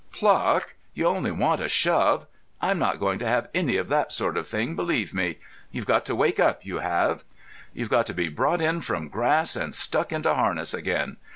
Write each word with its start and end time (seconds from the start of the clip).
Pluck! 0.11 0.73
You 0.95 1.05
only 1.05 1.29
want 1.29 1.61
a 1.61 1.67
shove. 1.69 2.25
I'm 2.59 2.79
not 2.79 2.99
going 2.99 3.19
to 3.19 3.27
have 3.27 3.49
any 3.53 3.77
of 3.77 3.87
that 3.89 4.11
sort 4.11 4.35
of 4.35 4.47
thing, 4.47 4.75
believe 4.75 5.13
me. 5.13 5.37
You've 5.71 5.85
got 5.85 6.05
to 6.05 6.15
wake 6.15 6.39
up, 6.39 6.65
you 6.65 6.79
have. 6.79 7.23
You've 7.75 7.91
got 7.91 8.07
to 8.07 8.13
be 8.15 8.27
brought 8.27 8.63
in 8.63 8.81
from 8.81 9.09
grass 9.09 9.55
and 9.55 9.75
stuck 9.75 10.11
into 10.11 10.33
harness 10.33 10.73
again. 10.73 11.17